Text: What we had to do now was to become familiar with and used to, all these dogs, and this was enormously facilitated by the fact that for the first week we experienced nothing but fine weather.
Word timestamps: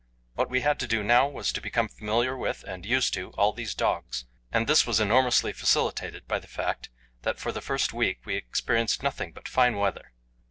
What 0.33 0.49
we 0.49 0.61
had 0.61 0.79
to 0.79 0.87
do 0.87 1.03
now 1.03 1.27
was 1.27 1.53
to 1.53 1.61
become 1.61 1.87
familiar 1.87 2.35
with 2.35 2.63
and 2.67 2.87
used 2.87 3.13
to, 3.13 3.29
all 3.37 3.53
these 3.53 3.75
dogs, 3.75 4.25
and 4.51 4.65
this 4.65 4.83
was 4.87 4.99
enormously 4.99 5.53
facilitated 5.53 6.27
by 6.27 6.39
the 6.39 6.47
fact 6.47 6.89
that 7.21 7.37
for 7.39 7.51
the 7.51 7.61
first 7.61 7.93
week 7.93 8.25
we 8.25 8.35
experienced 8.35 9.03
nothing 9.03 9.31
but 9.31 9.47
fine 9.47 9.75
weather. 9.77 10.11